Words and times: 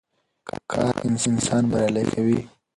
کار 0.71 0.93
انسان 1.07 1.63
بريالی 1.71 2.03
کوي. 2.13 2.39